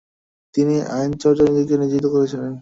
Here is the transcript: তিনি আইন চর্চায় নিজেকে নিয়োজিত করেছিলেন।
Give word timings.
তিনি 0.55 0.75
আইন 0.95 1.11
চর্চায় 1.21 1.49
নিজেকে 1.49 1.75
নিয়োজিত 1.77 2.05
করেছিলেন। 2.13 2.51